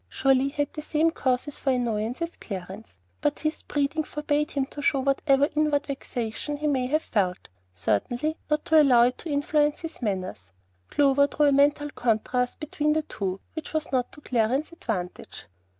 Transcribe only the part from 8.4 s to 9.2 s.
not to allow it